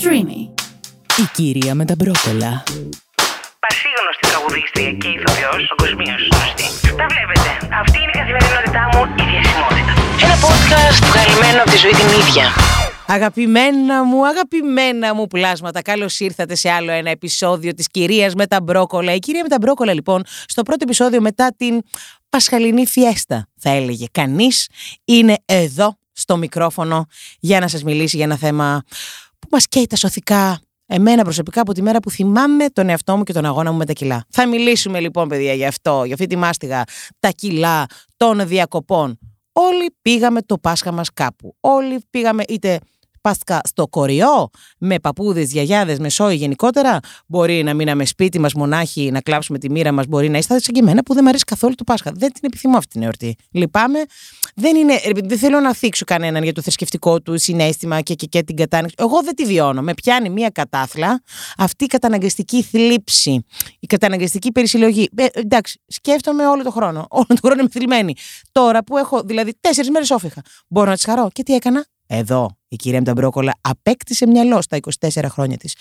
[0.00, 0.40] Streamy.
[1.22, 2.62] Η κυρία με τα μπρόκολα.
[3.64, 6.66] Πασίγνωστη τραγουδίστρια και ηθοποιός, παγκοσμίω γνωστή.
[7.00, 7.50] Τα βλέπετε.
[7.80, 9.92] Αυτή είναι η καθημερινότητά μου, η διασημότητα.
[10.24, 12.46] Ένα podcast βγαλμένο από τη ζωή την ίδια.
[13.06, 18.60] Αγαπημένα μου, αγαπημένα μου πλάσματα, καλώς ήρθατε σε άλλο ένα επεισόδιο της κυρίας με τα
[18.60, 19.14] μπρόκολα.
[19.14, 21.80] Η κυρία με τα μπρόκολα, λοιπόν, στο πρώτο επεισόδιο μετά την
[22.28, 24.68] Πασχαλινή φιέστα, θα έλεγε κανείς,
[25.04, 27.06] είναι εδώ στο μικρόφωνο
[27.40, 28.82] για να σας μιλήσει για ένα θέμα
[29.38, 33.22] που μας καίει τα σωθικά εμένα προσωπικά από τη μέρα που θυμάμαι τον εαυτό μου
[33.22, 34.24] και τον αγώνα μου με τα κιλά.
[34.30, 36.84] Θα μιλήσουμε λοιπόν παιδιά για αυτό, για αυτή τη μάστιγα,
[37.18, 39.18] τα κιλά των διακοπών.
[39.52, 41.56] Όλοι πήγαμε το Πάσχα μας κάπου.
[41.60, 42.78] Όλοι πήγαμε είτε
[43.20, 46.98] Πάσχα στο κοριό, με παππούδες, γιαγιάδες, με σόι γενικότερα.
[47.26, 50.06] Μπορεί να μείναμε σπίτι μας μονάχοι, να κλάψουμε τη μοίρα μας.
[50.06, 52.12] Μπορεί να είστε σαν και εμένα που δεν μου αρέσει καθόλου το Πάσχα.
[52.14, 53.36] Δεν την επιθυμώ αυτή την εορτή.
[53.50, 53.98] Λυπάμαι.
[54.54, 58.42] Δεν, είναι, δεν θέλω να θίξω κανέναν για το θρησκευτικό του συνέστημα και, και, και
[58.42, 58.94] την κατάνοιξη.
[58.98, 59.82] Εγώ δεν τη βιώνω.
[59.82, 61.22] Με πιάνει μία κατάθλα
[61.58, 63.44] αυτή η καταναγκαστική θλίψη,
[63.80, 65.08] η καταναγκαστική περισυλλογή.
[65.16, 67.06] Ε, εντάξει, σκέφτομαι όλο το χρόνο.
[67.10, 68.14] Όλο το χρόνο είμαι θλιμμένη.
[68.52, 71.28] Τώρα που έχω δηλαδή τέσσερις μέρες όφηχα, μπορώ να τι χαρώ.
[71.32, 75.74] Και τι έκανα, εδώ η κυρία Μπρόκολα απέκτησε μυαλό στα 24 χρόνια της.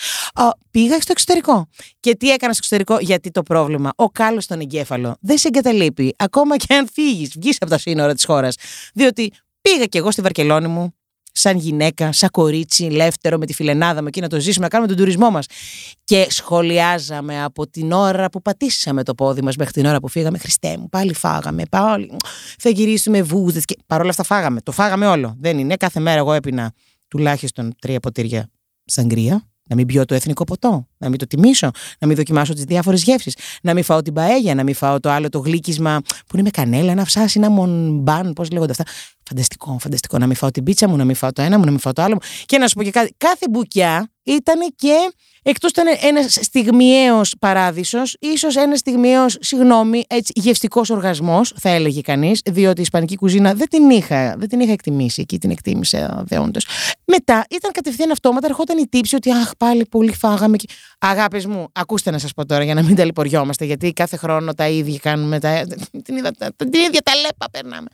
[0.72, 1.68] Πήγα στο εξωτερικό.
[2.00, 6.14] Και τι έκανα στο εξωτερικό, γιατί το πρόβλημα, ο κάλος στον εγκέφαλο δεν σε εγκαταλείπει,
[6.18, 8.56] ακόμα και αν φύγεις, βγεις από τα σύνορα της χώρας.
[8.94, 10.97] Διότι πήγα κι εγώ στη Βαρκελόνη μου,
[11.38, 14.90] σαν γυναίκα, σαν κορίτσι, λεύτερο με τη φιλενάδα μου εκεί να το ζήσουμε, να κάνουμε
[14.90, 15.46] τον τουρισμό μας.
[16.04, 20.38] Και σχολιάζαμε από την ώρα που πατήσαμε το πόδι μας μέχρι την ώρα που φύγαμε.
[20.38, 21.64] Χριστέ μου, πάλι φάγαμε.
[21.70, 22.16] Πάλι
[22.58, 23.66] θα γυρίσουμε βούζες.
[23.66, 24.62] Και παρόλα αυτά φάγαμε.
[24.62, 25.36] Το φάγαμε όλο.
[25.40, 25.76] Δεν είναι.
[25.76, 26.72] Κάθε μέρα εγώ έπεινα
[27.08, 28.50] τουλάχιστον τρία ποτήρια
[28.86, 32.64] σαγκρία να μην πιω το εθνικό ποτό, να μην το τιμήσω, να μην δοκιμάσω τις
[32.64, 36.34] διάφορες γεύσεις, να μην φάω την παέγια, να μην φάω το άλλο το γλύκισμα που
[36.34, 38.84] είναι με κανέλα, ένα ψάσει, ένα μονμπάν, πώς λέγονται αυτά.
[39.24, 40.18] Φανταστικό, φανταστικό.
[40.18, 41.94] Να μην φάω την πίτσα μου, να μην φάω το ένα μου, να μην φάω
[41.94, 42.20] το άλλο μου.
[42.46, 45.12] Και να σου πω και κάτι, κάθε μπουκιά ήταν και
[45.50, 52.42] Εκτός ήταν ένα στιγμιαίος παράδεισος, ίσως ένας στιγμιαίος, συγγνώμη, έτσι, γευστικός οργασμός, θα έλεγε κανείς,
[52.46, 56.60] διότι η Ισπανική κουζίνα δεν την είχα, δεν την είχα εκτιμήσει εκεί, την εκτίμησε δεόντω.
[57.06, 60.58] Μετά ήταν κατευθείαν αυτόματα, ερχόταν η τύψη ότι Αχ, πάλι πολύ φάγαμε.
[60.98, 64.68] Αγάπης μου, ακούστε να σας πω τώρα για να μην ταλαιπωριόμαστε, γιατί κάθε χρόνο τα
[64.68, 65.40] ίδια κάνουμε.
[65.40, 65.64] Τα,
[66.04, 67.88] την, ίδια, την ίδια τα λέπα περνάμε.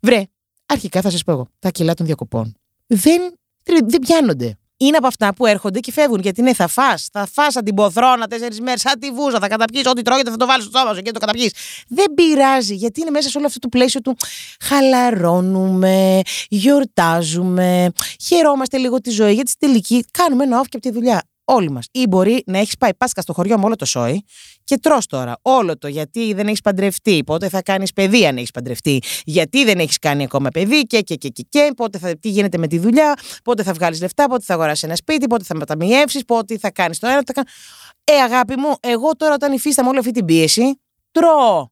[0.00, 0.22] Βρε,
[0.66, 3.20] αρχικά θα σας πω εγώ, τα κιλά των διακοπών δεν,
[3.64, 6.20] δεν πιάνονται είναι από αυτά που έρχονται και φεύγουν.
[6.20, 9.48] Γιατί ναι, θα φά, θα φά σαν την ποθρόνα τέσσερις μέρες, σαν τη βούζα, θα
[9.48, 11.52] καταπιείς ό,τι τρώγεται, θα το βάλεις στο σώμα σου και το καταπιείς.
[11.88, 14.16] Δεν πειράζει, γιατί είναι μέσα σε όλο αυτό το πλαίσιο του
[14.60, 20.90] χαλαρώνουμε, γιορτάζουμε, χαιρόμαστε λίγο τη ζωή, γιατί στην τελική κάνουμε ένα off και από τη
[20.90, 21.22] δουλειά.
[21.50, 21.86] Όλοι μας.
[21.92, 24.24] Ή μπορεί να έχεις πάει πάσκα στο χωριό με όλο το σόι
[24.64, 28.50] και τρώ τώρα όλο το γιατί δεν έχεις παντρευτεί, πότε θα κάνεις παιδί αν έχεις
[28.50, 32.28] παντρευτεί, γιατί δεν έχεις κάνει ακόμα παιδί και και και και, και πότε θα, τι
[32.28, 33.14] γίνεται με τη δουλειά,
[33.44, 36.98] πότε θα βγάλεις λεφτά, πότε θα αγοράσεις ένα σπίτι, πότε θα μεταμιεύσεις, πότε θα κάνεις
[36.98, 37.22] το ένα.
[37.22, 37.42] Το...
[38.04, 40.80] Ε, αγάπη μου, εγώ τώρα όταν υφίσταμαι όλη αυτή την πίεση,
[41.10, 41.68] τρώω.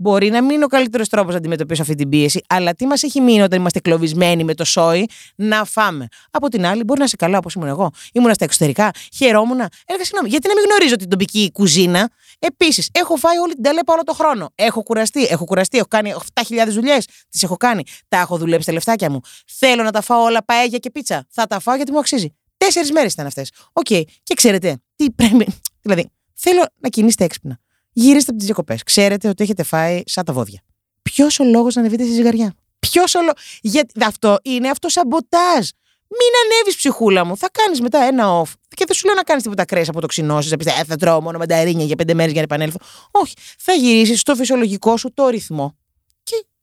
[0.00, 3.02] Μπορεί να μην είναι ο καλύτερος τρόπος να αντιμετωπίσω αυτή την πίεση, αλλά τι μας
[3.02, 6.06] έχει μείνει όταν είμαστε κλωβισμένοι με το σόι να φάμε.
[6.30, 7.90] Από την άλλη, μπορεί να είσαι καλά όπως ήμουν εγώ.
[8.12, 9.58] Ήμουν στα εξωτερικά, χαιρόμουν.
[9.58, 13.92] Έλεγα συγγνώμη, γιατί να μην γνωρίζω την τοπική κουζίνα; Επίσης, έχω φάει όλη την ταλαίπα
[13.92, 14.50] όλο το χρόνο.
[14.54, 17.06] Έχω κουραστεί, έχω κουραστεί, έχω κάνει 7.000 δουλειές.
[17.28, 17.82] Τις έχω κάνει.
[18.08, 19.20] Τα έχω δουλέψει τα λεφτάκια μου.
[19.46, 21.26] Θέλω να τα φάω όλα παέγια και πίτσα.
[21.28, 22.34] Θα τα φάω γιατί μου αξίζει.
[22.56, 23.52] Τέσσερις μέρες ήταν αυτές.
[23.72, 23.86] OK.
[23.90, 24.02] Okay.
[24.22, 25.46] Και ξέρετε, τι πρέπει.
[25.82, 27.58] Δηλαδή, θέλω να κινήσετε έξυπνα
[28.00, 28.82] γύριστε από τις διακοπές.
[28.82, 30.60] Ξέρετε ότι έχετε φάει σαν τα βόδια.
[31.02, 33.32] Ποιος ο λόγος να ανεβείτε στη ζυγαριά; Ποιος ο λόγο.
[33.60, 35.68] Γιατί αυτό είναι αυτό σαμποτάζ.
[36.10, 37.36] Μην ανέβεις ψυχούλα μου.
[37.36, 38.52] Θα κάνεις μετά ένα off.
[38.68, 40.56] Και δεν σου λέω να κάνεις τίποτα ακραίες αποτοξινώσεις.
[40.64, 42.78] Να ε, θα τρώω μόνο μανταρίνια για πέντε μέρες για να επανέλθω.
[43.10, 43.34] Όχι.
[43.58, 45.76] Θα γυρίσεις στο φυσιολογικό σου το ρυθμό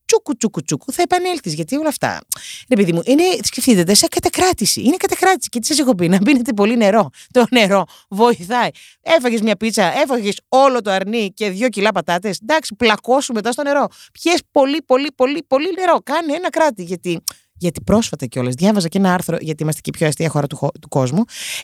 [0.05, 1.53] τσούκου τσούκου τσούκου, θα επανέλθεις.
[1.53, 2.21] Γιατί όλα αυτά.
[2.69, 4.81] Ρε παιδί μου, είναι, σκεφτείτε, σαν κατακράτηση.
[4.81, 5.49] Είναι κατακράτηση.
[5.49, 7.09] Και τι σας έχω πει, να πίνετε πολύ νερό.
[7.31, 8.69] Το νερό βοηθάει.
[9.01, 12.39] Έφαγες μια πίτσα, έφαγες όλο το αρνί και δύο κιλά πατάτες.
[12.41, 13.88] Εντάξει, πλακώσου μετά στο νερό.
[14.11, 15.99] Πιέ πολύ, πολύ, πολύ, πολύ νερό.
[16.03, 16.83] Κάνε ένα κράτη.
[16.83, 17.23] Γιατί,
[17.57, 20.69] γιατί πρόσφατα κιόλας διάβαζα και ένα άρθρο, γιατί είμαστε και η πιο αστεία χώρα του,
[20.81, 21.23] του κόσμου.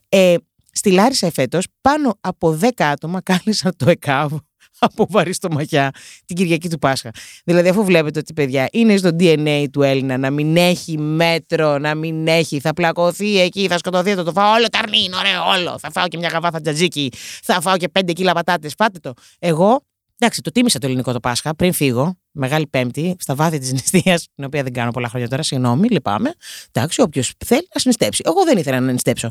[0.10, 0.36] Ε,
[0.72, 4.34] στη Λάρισα εφέτος, πάνω από 10 άτομα κάλεσαν το ΕΚΑΒ
[4.88, 5.92] από βαρύ στο μαχιά
[6.26, 7.12] την Κυριακή του Πάσχα.
[7.44, 11.96] Δηλαδή, αφού βλέπετε ότι παιδιά είναι στο DNA του Έλληνα να μην έχει μέτρο, να
[11.96, 15.80] μην έχει, θα πλακωθεί εκεί, θα σκοτωθεί, θα το φάω όλο ταρνί, είναι ωραίο όλο.
[15.80, 17.12] Θα φάω και μια γαβάθα τζατζίκι,
[17.44, 18.74] θα φάω και πέντε κιλά πατάτες.
[18.78, 19.14] Φάτε το.
[19.40, 19.86] Εγώ,
[20.18, 24.28] εντάξει, το τίμησα το ελληνικό το Πάσχα πριν φύγω, Μεγάλη Πέμπτη, στα βάθη της νηστείας,
[24.36, 26.34] την οποία δεν κάνω πολλά χρόνια τώρα, συγγνώμη, λυπάμαι.
[26.72, 28.22] Εντάξει, όποιος θέλει να συνιστέψει.
[28.26, 29.30] Εγώ δεν ήθελα να νηστέψω.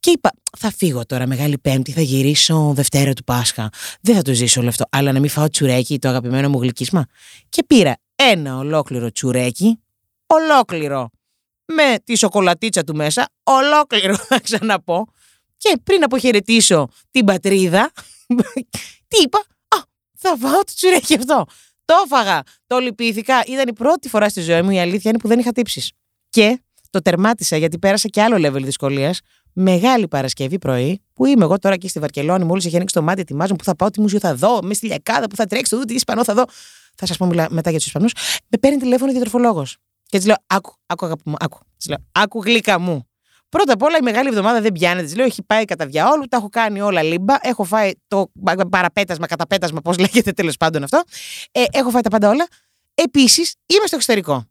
[0.00, 3.68] Και είπα, θα φύγω τώρα Μεγάλη Πέμπτη, θα γυρίσω Δευτέρα του Πάσχα.
[4.00, 4.84] Δεν θα το ζήσω όλο αυτό.
[4.90, 7.06] Αλλά να μην φάω τσουρέκι, το αγαπημένο μου γλυκίσμα.
[7.48, 9.80] Και πήρα ένα ολόκληρο τσουρέκι,
[10.26, 11.10] ολόκληρο.
[11.64, 15.06] με τη σοκολατίτσα του μέσα, ολόκληρο θα ξαναπώ.
[15.56, 17.92] Και πριν αποχαιρετήσω την πατρίδα,
[19.08, 19.78] τι είπα, Α,
[20.16, 21.44] θα φάω το τσουρέκι αυτό.
[21.84, 23.42] Το έφαγα, το λυπήθηκα.
[23.46, 25.92] Ήταν η πρώτη φορά στη ζωή μου, η αλήθεια είναι που δεν είχα τύψεις.
[26.28, 26.60] Και
[26.90, 29.20] το τερμάτισα γιατί πέρασα και άλλο level δυσκολίας.
[29.52, 33.20] Μεγάλη Παρασκευή πρωί, που είμαι εγώ τώρα εκεί στη Βαρκελόνη, μόλις έχει ανοίξει το μάτι,
[33.20, 35.94] ετοιμάζω που θα πάω, τι μουσείο θα δω, με στη λιακάδα που θα τρέξει, τι
[35.94, 36.44] Ισπανό θα δω.
[37.00, 38.12] Θα σας πω μιλά, μετά για τους Ισπανούς.
[38.48, 39.76] Με παίρνει τηλέφωνο διατροφολόγος.
[40.06, 41.58] Και της λέω: Άκου, άκου, αγάπη μου, άκου.
[41.76, 43.08] Της λέω: Άκου, γλύκα μου.
[43.48, 45.06] Πρώτα απ' όλα η μεγάλη εβδομάδα δεν πιάνεται.
[45.06, 47.34] Της λέω: Έχει πάει κατά διαόλου, τα έχω κάνει όλα λίμπα.
[47.40, 48.30] Έχω φάει το
[48.70, 51.02] παραπέτασμα, καταπέτασμα, πώς λέγεται τέλος πάντων αυτό.
[51.52, 52.46] Ε, έχω φάει τα πάντα όλα.
[52.94, 54.46] Επίσης, είμαι στο εξωτερικό.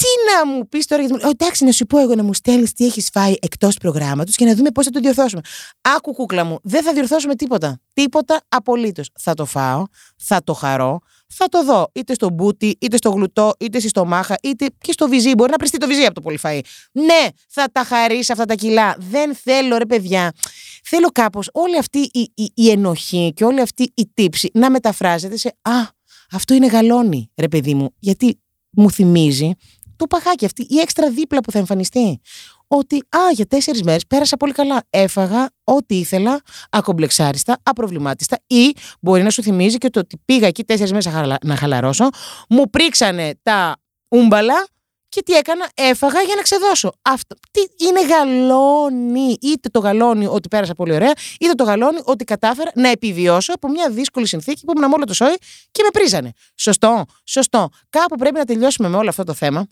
[0.00, 2.72] Τι να μου πεις τώρα, γιατί μου εντάξει, να σου πω εγώ να μου στέλνεις
[2.72, 5.40] τι έχεις φάει εκτός προγράμματος και να δούμε πώς θα το διορθώσουμε.
[5.80, 7.80] Άκου, κούκλα μου, δεν θα διορθώσουμε τίποτα.
[7.92, 9.10] Τίποτα απολύτως.
[9.18, 9.84] Θα το φάω,
[10.16, 14.36] θα το χαρώ, θα το δω είτε στο μπούτι, είτε στο γλουτό, είτε στη στομάχα,
[14.42, 15.34] είτε και στο βυζί.
[15.34, 16.60] Μπορεί να πριστεί το βυζί από το πολυφαΐ.
[16.92, 18.96] Ναι, θα τα χαρίσει αυτά τα κιλά.
[18.98, 20.32] Δεν θέλω, ρε παιδιά.
[20.84, 25.36] Θέλω κάπως όλη αυτή η, η, η ενοχή και όλη αυτή η τύψη να μεταφράζεται
[25.36, 25.98] σε Α,
[26.30, 27.94] αυτό είναι γαλόνι, ρε παιδί μου.
[27.98, 29.50] Γιατί μου θυμίζει
[30.00, 32.20] το παχάκι αυτή, η έξτρα δίπλα που θα εμφανιστεί.
[32.66, 34.82] Ότι, α, για τέσσερις μέρες πέρασα πολύ καλά.
[34.90, 38.38] Έφαγα ό,τι ήθελα, ακομπλεξάριστα, απροβλημάτιστα.
[38.46, 42.08] Ή μπορεί να σου θυμίζει και το ότι πήγα εκεί τέσσερις μέρες να χαλαρώσω,
[42.48, 43.76] μου πρίξανε τα
[44.08, 44.66] ούμπαλα
[45.08, 46.92] και τι έκανα, έφαγα για να ξεδώσω.
[47.02, 49.36] Αυτό τι είναι γαλόνι.
[49.40, 53.68] Είτε το γαλόνι ότι πέρασα πολύ ωραία, είτε το γαλόνι ότι κατάφερα να επιβιώσω από
[53.68, 55.34] μια δύσκολη συνθήκη που ήμουν μόνο το σόι
[55.70, 56.32] και με πρίζανε.
[56.54, 57.68] Σωστό, σωστό.
[57.90, 59.66] Κάπου πρέπει να τελειώσουμε με όλο αυτό το θέμα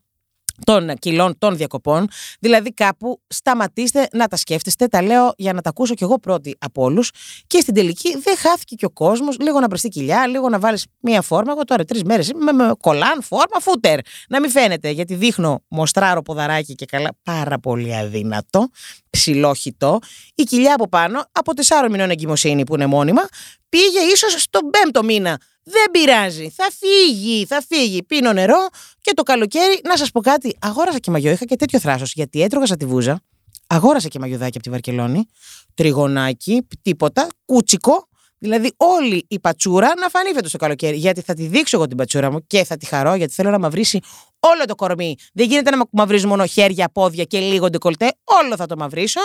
[0.65, 2.09] των κιλών των διακοπών.
[2.41, 4.87] Δηλαδή, κάπου σταματήστε να τα σκέφτεστε.
[4.87, 7.11] Τα λέω για να τα ακούσω κι εγώ πρώτη από όλους.
[7.47, 9.39] Και στην τελική δεν χάθηκε και ο κόσμος.
[9.39, 11.53] Λίγο να πρεστεί κοιλιά, λίγο να βάλεις μία φόρμα.
[11.53, 13.99] Εγώ τώρα τρεις μέρες με, με κολάν, φόρμα, φούτερ.
[14.29, 17.11] Να μην φαίνεται, γιατί δείχνω μοστράρο ποδαράκι και καλά.
[17.23, 18.69] Πάρα πολύ αδύνατο,
[19.11, 19.99] ψηλόχητο.
[20.35, 23.23] Η κοιλιά από πάνω, από τεσσάρων μηνών εγκυμοσύνη που είναι μόνιμα,
[23.69, 25.41] πήγε ίσως στον πέμπτο μήνα
[25.71, 26.51] δεν πειράζει.
[26.51, 28.03] Θα φύγει, θα φύγει.
[28.03, 28.69] Πίνω νερό
[29.01, 30.57] και το καλοκαίρι, να σας πω κάτι.
[30.61, 31.31] Αγόρασα και μαγιό.
[31.31, 33.21] Είχα και τέτοιο θράσος γιατί έτρωγα σαν τη βούζα.
[33.67, 35.27] Αγόρασα και μαγιοδάκι από τη Βαρκελόνη.
[35.75, 37.27] Τριγωνάκι, τίποτα.
[37.45, 38.09] Κούτσικο.
[38.39, 40.97] Δηλαδή, όλη η πατσούρα να φανεί φέτος το καλοκαίρι.
[40.97, 43.59] Γιατί θα τη δείξω εγώ την πατσούρα μου και θα τη χαρώ, γιατί θέλω να
[43.59, 44.01] μαυρίσει
[44.39, 45.15] όλο το κορμί.
[45.33, 48.13] Δεν γίνεται να μαυρίζω μόνο χέρια, πόδια και λίγο ντεκολτέ.
[48.25, 49.21] Όλο θα το μαυρίσω.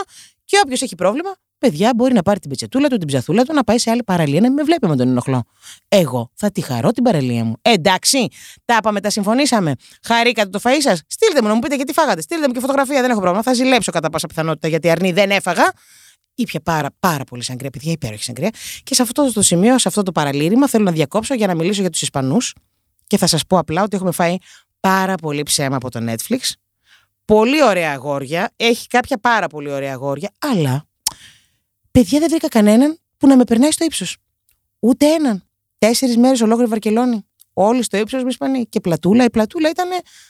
[0.46, 3.64] Και όποιος έχει πρόβλημα, παιδιά μπορεί να πάρει την πετσετούλα του, την ψαθούλα του, να
[3.64, 5.44] πάει σε άλλη παραλία να μην με βλέπει με τον ενοχλώ.
[5.88, 7.56] Εγώ θα τη χαρώ την παραλία μου.
[7.62, 8.28] εντάξει,
[8.66, 9.74] τα είπαμε, τα συμφωνήσαμε.
[10.04, 11.02] Χαρήκατε το φαΐ σας.
[11.08, 12.22] Στείλτε μου να μου πείτε γιατί φάγατε.
[12.22, 13.44] Στείλτε μου και φωτογραφία, δεν έχω πρόβλημα.
[13.44, 15.72] Θα ζηλέψω κατά πάσα πιθανότητα γιατί αρνή δεν έφαγα.
[16.36, 18.50] Ήπια πάρα, πάρα πολύ σαγκρία, παιδιά, υπέροχη σαγκρία.
[18.84, 21.82] Και σε αυτό το σημείο, σε αυτό το παραλήρημα, θέλω να διακόψω για να μιλήσω
[21.82, 22.56] για τους Ισπανούς.
[23.08, 24.36] Και θα σας πω απλά ότι έχουμε φάει
[24.80, 26.40] πάρα πολύ ψέμα από το Netflix.
[27.26, 28.52] Πολύ ωραία αγόρια.
[28.56, 30.32] Έχει κάποια πάρα πολύ ωραία αγόρια.
[30.40, 30.88] Αλλά
[31.94, 34.18] Παιδιά δεν βρήκα κανέναν που να με περνάει στο ύψος.
[34.80, 35.44] Ούτε έναν.
[35.78, 37.26] Τέσσερις μέρες ολόκληρη Βαρκελόνη.
[37.54, 38.66] Όλοι στο ύψος με Ισπανοί.
[38.66, 39.24] Και πλατούλα.
[39.24, 39.88] Η πλατούλα ήταν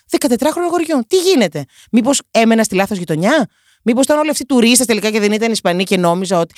[0.10, 1.04] 14χρονο γοριό.
[1.08, 3.48] Τι γίνεται; Μήπως έμενα στη λάθος γειτονιά;
[3.84, 6.54] Μήπως ήταν όλοι αυτοί τουρίστες τελικά και δεν ήταν Ισπανοί και νόμιζα ότι.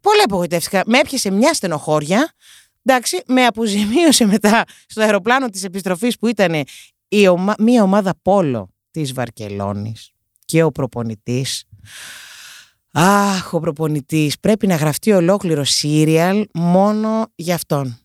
[0.00, 0.82] Πολύ απογοητεύτηκα.
[0.86, 2.32] Με έπιασε μια στενοχώρια.
[2.84, 6.64] Εντάξει, με αποζημίωσε μετά στο αεροπλάνο της επιστροφής που ήταν
[7.08, 7.54] η ομα...
[7.58, 10.10] μια ομάδα πόλο της Βαρκελόνης
[10.44, 11.64] και ο προπονητής
[12.92, 14.38] Αχ, ο προπονητής.
[14.40, 17.98] Πρέπει να γραφτεί ολόκληρο σύριαλ μόνο για αυτόν.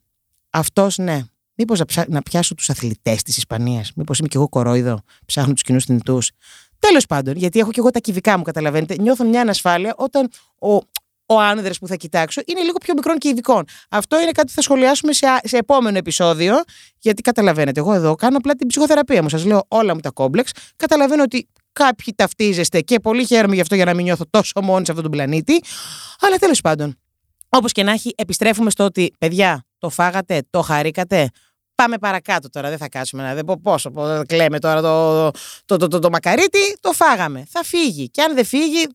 [0.49, 1.23] Αυτός ναι.
[1.53, 2.05] Μήπως να, ψά...
[2.09, 3.91] να πιάσω τους αθλητές της Ισπανίας.
[3.95, 6.31] Μήπως είμαι κι εγώ κορόιδο, ψάχνω τους κοινούς θνητούς.
[6.79, 8.95] Τέλος πάντων, γιατί έχω κι εγώ τα κυβικά μου, καταλαβαίνετε.
[8.99, 10.29] Νιώθω μια ανασφάλεια όταν
[10.59, 10.73] ο,
[11.25, 13.65] ο άνδρε που θα κοιτάξω είναι λίγο πιο μικρόν και ειδικών.
[13.89, 16.55] Αυτό είναι κάτι που θα σχολιάσουμε σε, σε επόμενο επεισόδιο.
[16.99, 19.29] Γιατί καταλαβαίνετε, εγώ εδώ κάνω απλά την ψυχοθεραπεία μου.
[19.29, 20.51] Σας λέω όλα μου τα κόμπλεξ.
[20.75, 24.85] Καταλαβαίνω ότι Κάποιοι ταυτίζεστε και πολύ χαίρομαι γι' αυτό για να μην νιώθω τόσο μόνη
[24.85, 25.63] σε αυτόν τον πλανήτη.
[26.19, 26.97] Αλλά τέλος πάντων,
[27.49, 31.29] όπως και να έχει, επιστρέφουμε στο ότι παιδιά, το φάγατε, το χαρήκατε.
[31.81, 33.91] Πάμε παρακάτω τώρα, δεν θα κάτσουμε να δούμε πόσο
[34.27, 35.31] κλαίμε τώρα το,
[35.65, 36.77] το, το, το, το, μακαρίτι.
[36.79, 37.45] Το φάγαμε.
[37.49, 38.09] Θα φύγει.
[38.09, 38.87] Και αν δεν φύγει,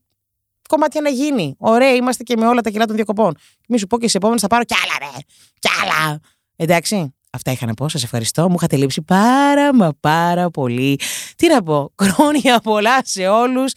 [0.69, 1.55] κομμάτια να γίνει.
[1.59, 3.35] Ωραία, είμαστε και με όλα τα κιλά των διακοπών.
[3.69, 5.19] Μη σου πω και σε επόμενε θα πάρω κι άλλα, ρε.
[5.59, 6.21] Κι άλλα.
[6.57, 7.15] Εντάξει.
[7.31, 7.89] Αυτά είχα να πω.
[7.89, 8.49] Σας ευχαριστώ.
[8.49, 10.99] Μου είχατε λείψει πάρα μα πάρα πολύ.
[11.37, 11.93] Τι να πω.
[12.03, 13.73] Χρόνια πολλά σε όλους.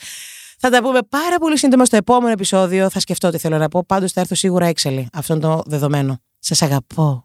[0.60, 2.90] Θα τα πούμε πάρα πολύ σύντομα στο επόμενο επεισόδιο.
[2.90, 3.86] Θα σκεφτώ τι θέλω να πω.
[3.86, 5.08] Πάντως θα έρθω σίγουρα έξαλλη.
[5.14, 6.18] Αυτό είναι το δεδομένο.
[6.40, 7.24] Σας αγαπώ.